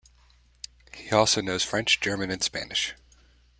[0.95, 2.95] He also knows French, German and Spanish.